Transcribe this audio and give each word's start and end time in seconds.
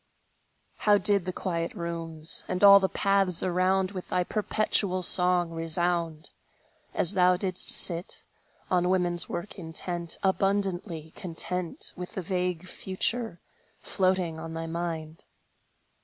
How 0.77 0.97
did 0.97 1.25
the 1.25 1.31
quiet 1.31 1.75
rooms, 1.75 2.43
And 2.47 2.63
all 2.63 2.79
the 2.79 2.89
paths 2.89 3.43
around, 3.43 3.91
With 3.91 4.09
thy 4.09 4.23
perpetual 4.23 5.03
song 5.03 5.51
resound, 5.51 6.31
As 6.95 7.13
thou 7.13 7.37
didst 7.37 7.69
sit, 7.69 8.23
on 8.71 8.89
woman's 8.89 9.29
work 9.29 9.59
intent, 9.59 10.17
Abundantly 10.23 11.13
content 11.15 11.93
With 11.95 12.13
the 12.15 12.23
vague 12.23 12.67
future, 12.67 13.41
floating 13.83 14.39
on 14.39 14.55
thy 14.55 14.65
mind! 14.65 15.25